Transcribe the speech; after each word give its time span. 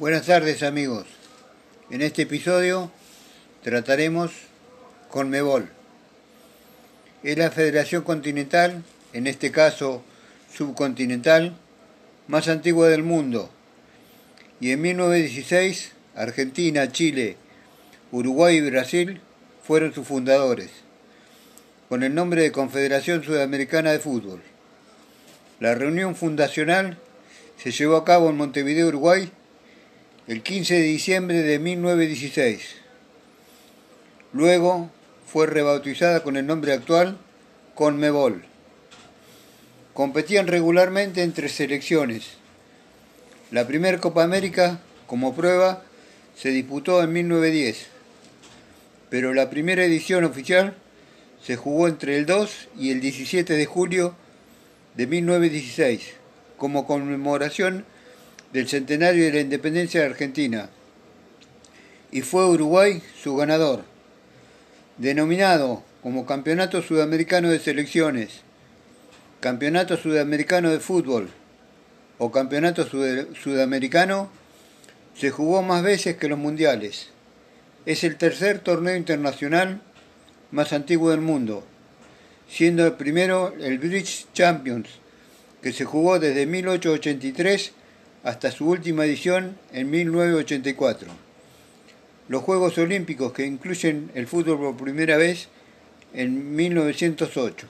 Buenas 0.00 0.24
tardes 0.24 0.62
amigos. 0.62 1.04
En 1.90 2.00
este 2.00 2.22
episodio 2.22 2.90
trataremos 3.62 4.30
Conmebol. 5.10 5.68
Es 7.22 7.36
la 7.36 7.50
federación 7.50 8.02
continental, 8.02 8.82
en 9.12 9.26
este 9.26 9.52
caso 9.52 10.02
subcontinental, 10.56 11.54
más 12.28 12.48
antigua 12.48 12.88
del 12.88 13.02
mundo. 13.02 13.50
Y 14.58 14.70
en 14.70 14.80
1916 14.80 15.92
Argentina, 16.14 16.90
Chile, 16.90 17.36
Uruguay 18.10 18.56
y 18.56 18.70
Brasil 18.70 19.20
fueron 19.62 19.92
sus 19.92 20.08
fundadores, 20.08 20.70
con 21.90 22.04
el 22.04 22.14
nombre 22.14 22.40
de 22.40 22.52
Confederación 22.52 23.22
Sudamericana 23.22 23.92
de 23.92 23.98
Fútbol. 23.98 24.40
La 25.58 25.74
reunión 25.74 26.16
fundacional 26.16 26.96
se 27.62 27.70
llevó 27.70 27.96
a 27.96 28.06
cabo 28.06 28.30
en 28.30 28.38
Montevideo, 28.38 28.88
Uruguay, 28.88 29.30
el 30.30 30.44
15 30.44 30.74
de 30.74 30.82
diciembre 30.82 31.42
de 31.42 31.58
1916. 31.58 32.76
Luego 34.32 34.88
fue 35.26 35.48
rebautizada 35.48 36.22
con 36.22 36.36
el 36.36 36.46
nombre 36.46 36.72
actual 36.72 37.18
Conmebol. 37.74 38.44
Competían 39.92 40.46
regularmente 40.46 41.24
entre 41.24 41.48
selecciones. 41.48 42.34
La 43.50 43.66
primera 43.66 43.98
Copa 43.98 44.22
América, 44.22 44.80
como 45.08 45.34
prueba, 45.34 45.82
se 46.36 46.50
disputó 46.50 47.02
en 47.02 47.12
1910, 47.12 47.88
pero 49.10 49.34
la 49.34 49.50
primera 49.50 49.82
edición 49.82 50.22
oficial 50.22 50.76
se 51.42 51.56
jugó 51.56 51.88
entre 51.88 52.16
el 52.16 52.26
2 52.26 52.68
y 52.78 52.92
el 52.92 53.00
17 53.00 53.54
de 53.54 53.66
julio 53.66 54.14
de 54.94 55.08
1916, 55.08 56.14
como 56.56 56.86
conmemoración 56.86 57.84
del 58.52 58.68
centenario 58.68 59.24
de 59.24 59.32
la 59.32 59.40
independencia 59.40 60.00
de 60.00 60.06
Argentina, 60.06 60.70
y 62.10 62.22
fue 62.22 62.46
Uruguay 62.46 63.02
su 63.22 63.36
ganador, 63.36 63.84
denominado 64.98 65.82
como 66.02 66.26
Campeonato 66.26 66.82
Sudamericano 66.82 67.50
de 67.50 67.58
Selecciones, 67.58 68.40
Campeonato 69.40 69.96
Sudamericano 69.96 70.70
de 70.70 70.80
Fútbol 70.80 71.30
o 72.18 72.30
Campeonato 72.30 72.86
Sudamericano, 72.86 74.30
se 75.14 75.30
jugó 75.30 75.62
más 75.62 75.82
veces 75.82 76.16
que 76.16 76.28
los 76.28 76.38
mundiales. 76.38 77.10
Es 77.86 78.04
el 78.04 78.16
tercer 78.16 78.58
torneo 78.58 78.96
internacional 78.96 79.80
más 80.50 80.72
antiguo 80.72 81.10
del 81.10 81.20
mundo, 81.20 81.64
siendo 82.48 82.84
el 82.84 82.92
primero 82.94 83.54
el 83.60 83.78
British 83.78 84.26
Champions, 84.34 84.88
que 85.62 85.72
se 85.72 85.84
jugó 85.84 86.18
desde 86.18 86.46
1883 86.46 87.72
hasta 88.22 88.50
su 88.50 88.68
última 88.68 89.04
edición 89.04 89.58
en 89.72 89.90
1984. 89.90 91.08
Los 92.28 92.42
Juegos 92.42 92.78
Olímpicos 92.78 93.32
que 93.32 93.46
incluyen 93.46 94.10
el 94.14 94.26
fútbol 94.26 94.58
por 94.58 94.76
primera 94.76 95.16
vez 95.16 95.48
en 96.14 96.54
1908. 96.54 97.66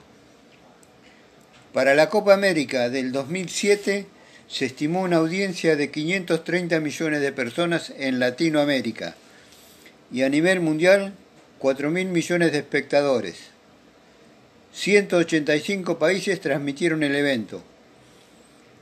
Para 1.73 1.95
la 1.95 2.09
Copa 2.09 2.33
América 2.33 2.89
del 2.89 3.11
2007 3.11 4.05
se 4.47 4.65
estimó 4.65 5.01
una 5.01 5.17
audiencia 5.17 5.75
de 5.75 5.89
530 5.89 6.79
millones 6.81 7.21
de 7.21 7.31
personas 7.31 7.93
en 7.97 8.19
Latinoamérica 8.19 9.15
y 10.11 10.23
a 10.23 10.29
nivel 10.29 10.59
mundial 10.59 11.13
4.000 11.61 12.07
millones 12.07 12.51
de 12.51 12.57
espectadores. 12.57 13.51
185 14.73 15.97
países 15.97 16.41
transmitieron 16.41 17.03
el 17.03 17.15
evento. 17.15 17.63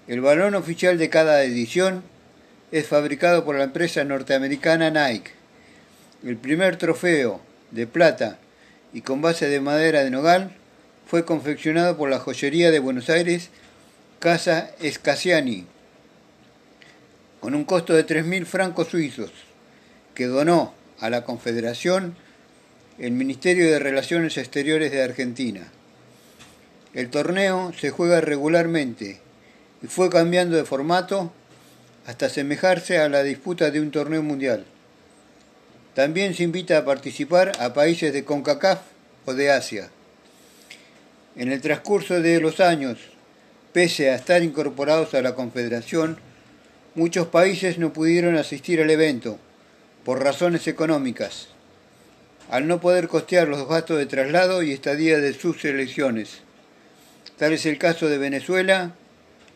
El 0.10 0.22
balón 0.22 0.56
oficial 0.56 0.98
de 0.98 1.08
cada 1.08 1.44
edición 1.44 2.02
es 2.72 2.88
fabricado 2.88 3.46
por 3.46 3.56
la 3.56 3.66
empresa 3.66 4.04
norteamericana 4.04 4.90
Nike. 4.90 5.34
El 6.26 6.36
primer 6.36 6.78
trofeo 6.78 7.42
de 7.70 7.86
plata 7.86 8.40
y 8.92 9.02
con 9.02 9.22
base 9.22 9.48
de 9.48 9.62
madera 9.62 10.04
de 10.04 10.10
nogal 10.10 10.50
fue 11.06 11.26
confeccionado 11.26 11.96
por 11.96 12.10
la 12.10 12.18
joyería 12.18 12.72
de 12.72 12.80
Buenos 12.80 13.12
Aires 13.12 13.52
Casa 14.18 14.72
Escasiani 14.82 15.68
con 17.40 17.54
un 17.54 17.64
costo 17.64 17.94
de 17.94 18.04
3.000 18.04 18.46
francos 18.46 18.88
suizos 18.88 19.30
que 20.16 20.26
donó 20.26 20.74
a 21.00 21.12
la 21.12 21.24
Confederación 21.24 22.16
el 22.98 23.12
Ministerio 23.12 23.72
de 23.72 23.78
Relaciones 23.78 24.40
Exteriores 24.40 24.92
de 24.92 25.04
Argentina. 25.04 25.68
El 26.96 27.12
torneo 27.12 27.74
se 27.80 27.92
juega 27.92 28.22
regularmente 28.22 29.22
y 29.82 29.88
fue 29.88 30.10
cambiando 30.10 30.58
de 30.58 30.66
formato 30.66 31.32
hasta 32.06 32.26
asemejarse 32.26 32.98
a 32.98 33.10
la 33.10 33.24
disputa 33.24 33.72
de 33.72 33.80
un 33.80 33.92
torneo 33.92 34.24
mundial. 34.24 34.66
También 35.94 36.34
se 36.34 36.44
invita 36.44 36.78
a 36.78 36.86
participar 36.86 37.52
a 37.60 37.74
países 37.74 38.14
de 38.14 38.24
CONCACAF 38.24 38.80
o 39.26 39.34
de 39.34 39.52
Asia. 39.52 39.90
En 41.36 41.52
el 41.52 41.62
transcurso 41.62 42.22
de 42.22 42.40
los 42.40 42.60
años, 42.60 43.00
pese 43.74 44.10
a 44.10 44.16
estar 44.16 44.44
incorporados 44.44 45.14
a 45.14 45.22
la 45.22 45.36
Confederación, 45.36 46.18
muchos 46.96 47.28
países 47.28 47.78
no 47.78 47.94
pudieron 47.94 48.36
asistir 48.36 48.82
al 48.82 48.90
evento 48.90 49.38
por 50.04 50.24
razones 50.24 50.68
económicas, 50.68 51.50
al 52.50 52.68
no 52.68 52.82
poder 52.82 53.08
costear 53.08 53.48
los 53.48 53.68
gastos 53.68 53.98
de 53.98 54.06
traslado 54.06 54.64
y 54.64 54.72
estadía 54.72 55.20
de 55.20 55.34
sus 55.34 55.62
selecciones. 55.62 56.40
Tal 57.38 57.54
es 57.54 57.66
el 57.66 57.78
caso 57.78 58.10
de 58.10 58.18
Venezuela, 58.18 58.96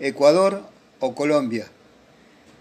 Ecuador 0.03 0.64
o 1.00 1.16
Colombia, 1.16 1.68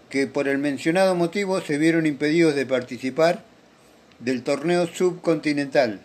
que 0.09 0.27
por 0.27 0.47
el 0.47 0.59
mencionado 0.59 1.13
motivo 1.13 1.59
se 1.59 1.77
vieron 1.77 2.05
impedidos 2.05 2.55
de 2.55 2.65
participar 2.65 3.43
del 4.19 4.43
torneo 4.43 4.87
subcontinental. 4.87 5.99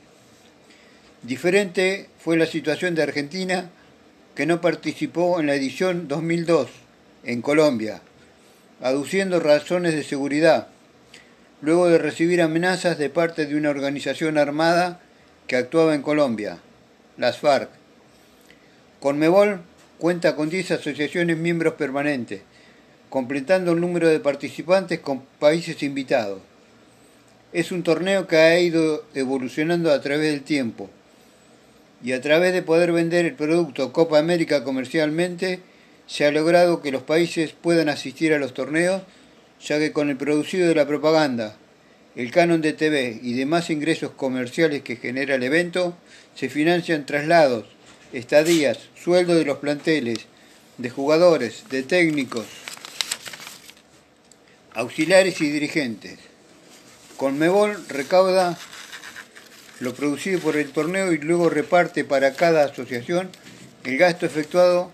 Diferente 1.23 2.09
fue 2.19 2.37
la 2.37 2.47
situación 2.47 2.97
de 2.97 3.05
Argentina, 3.05 3.71
que 4.35 4.47
no 4.47 4.61
participó 4.61 5.39
en 5.39 5.47
la 5.47 5.55
edición 5.55 6.09
2002 6.09 6.71
en 7.23 7.41
Colombia, 7.41 8.03
aduciendo 8.81 9.39
razones 9.39 9.95
de 9.95 10.03
seguridad, 10.03 10.67
luego 11.61 11.89
de 11.89 11.99
recibir 11.99 12.43
amenazas 12.43 12.99
de 12.99 13.11
parte 13.11 13.47
de 13.47 13.55
una 13.55 13.71
organización 13.71 14.39
armada 14.39 15.01
que 15.47 15.55
actuaba 15.55 15.95
en 15.95 16.03
Colombia, 16.03 16.59
las 17.17 17.39
FARC. 17.39 17.71
Conmebol 18.99 19.61
cuenta 19.99 20.37
con 20.37 20.49
10 20.49 20.73
asociaciones 20.73 21.37
miembros 21.37 21.75
permanentes, 21.75 22.43
completando 23.11 23.73
el 23.73 23.81
número 23.81 24.09
de 24.09 24.21
participantes 24.21 25.01
con 25.01 25.23
países 25.39 25.83
invitados. 25.83 26.41
Es 27.53 27.73
un 27.73 27.83
torneo 27.83 28.27
que 28.27 28.37
ha 28.37 28.61
ido 28.61 29.05
evolucionando 29.15 29.93
a 29.93 30.01
través 30.01 30.31
del 30.31 30.43
tiempo 30.43 30.91
y 32.03 32.13
a 32.13 32.21
través 32.21 32.53
de 32.53 32.63
poder 32.63 32.93
vender 32.93 33.25
el 33.25 33.35
producto 33.35 33.93
Copa 33.93 34.19
América 34.19 34.63
comercialmente, 34.63 35.61
se 36.07 36.25
ha 36.25 36.31
logrado 36.31 36.81
que 36.81 36.93
los 36.93 37.03
países 37.03 37.53
puedan 37.53 37.89
asistir 37.89 38.33
a 38.33 38.39
los 38.39 38.55
torneos, 38.55 39.03
ya 39.61 39.79
que 39.79 39.93
con 39.93 40.09
el 40.09 40.17
producido 40.17 40.69
de 40.69 40.75
la 40.75 40.87
propaganda, 40.87 41.57
el 42.15 42.31
canon 42.31 42.61
de 42.61 42.73
TV 42.73 43.19
y 43.23 43.35
demás 43.35 43.71
ingresos 43.71 44.13
comerciales 44.13 44.83
que 44.83 44.97
genera 44.97 45.35
el 45.35 45.43
evento, 45.43 45.97
se 46.35 46.49
financian 46.49 47.05
traslados, 47.05 47.67
estadías, 48.13 48.79
sueldo 49.03 49.35
de 49.35 49.45
los 49.45 49.59
planteles, 49.59 50.19
de 50.79 50.91
jugadores, 50.91 51.65
de 51.71 51.83
técnicos, 51.83 52.47
auxiliares 54.75 55.41
y 55.41 55.51
dirigentes. 55.51 56.19
Conmebol 57.17 57.77
recauda 57.89 58.57
lo 59.81 59.95
producido 59.95 60.41
por 60.41 60.57
el 60.57 60.71
torneo 60.71 61.13
y 61.13 61.19
luego 61.19 61.51
reparte 61.51 62.05
para 62.05 62.35
cada 62.35 62.65
asociación 62.65 63.31
el 63.85 63.99
gasto 63.99 64.27
efectuado. 64.27 64.93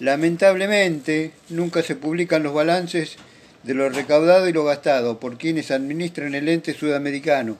Lamentablemente, 0.00 1.32
nunca 1.48 1.82
se 1.82 1.94
publican 1.94 2.42
los 2.42 2.52
balances 2.52 3.16
de 3.62 3.74
lo 3.74 3.88
recaudado 3.88 4.48
y 4.48 4.52
lo 4.52 4.64
gastado 4.64 5.20
por 5.20 5.38
quienes 5.38 5.70
administran 5.70 6.34
el 6.34 6.48
ente 6.48 6.74
sudamericano, 6.74 7.56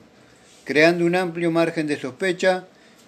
creando 0.65 1.05
un 1.05 1.15
amplio 1.15 1.49
margen 1.49 1.87
de 1.87 1.99
sospecha 1.99 2.65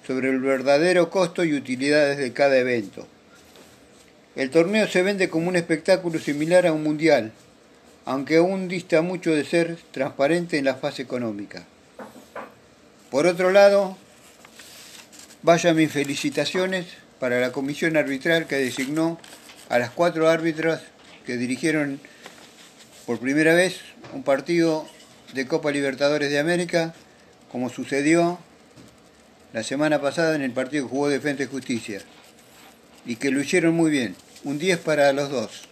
sobre 0.08 0.30
el 0.30 0.40
verdadero 0.40 1.10
costo 1.10 1.44
y 1.44 1.54
utilidades 1.54 2.18
de 2.18 2.32
cada 2.32 2.58
evento. 2.58 3.06
El 4.38 4.50
torneo 4.50 4.88
se 4.88 5.04
vende 5.04 5.30
como 5.30 5.50
un 5.50 5.58
espectáculo 5.58 6.18
similar 6.18 6.66
a 6.66 6.72
un 6.72 6.82
mundial, 6.82 7.34
aunque 8.06 8.38
aún 8.38 8.70
dista 8.70 9.02
mucho 9.02 9.36
de 9.36 9.44
ser 9.44 9.78
transparente 9.92 10.58
en 10.58 10.64
la 10.64 10.76
fase 10.76 11.02
económica. 11.02 11.66
Por 13.12 13.28
otro 13.28 13.52
lado, 13.52 13.98
vaya 15.44 15.74
mis 15.74 15.92
felicitaciones 15.92 16.86
para 17.20 17.42
la 17.42 17.52
comisión 17.52 17.98
arbitral 17.98 18.48
que 18.48 18.56
designó 18.56 19.20
a 19.68 19.78
las 19.78 19.90
cuatro 19.90 20.30
árbitras 20.30 20.84
que 21.26 21.36
dirigieron 21.36 22.00
por 23.06 23.20
primera 23.20 23.54
vez 23.54 23.82
un 24.14 24.24
partido 24.24 24.88
de 25.34 25.48
Copa 25.48 25.72
Libertadores 25.72 26.30
de 26.30 26.40
América, 26.40 26.94
como 27.52 27.70
sucedió 27.70 28.40
la 29.54 29.64
semana 29.64 30.02
pasada 30.02 30.36
en 30.36 30.42
el 30.42 30.52
partido 30.52 30.86
que 30.86 30.92
jugó 30.92 31.10
Defensa 31.10 31.44
y 31.44 31.48
Justicia 31.48 32.02
y 33.06 33.16
que 33.16 33.32
lo 33.32 33.40
hicieron 33.40 33.74
muy 33.74 33.90
bien. 33.90 34.16
Un 34.44 34.60
10 34.60 34.80
para 34.80 35.12
los 35.14 35.30
dos. 35.30 35.67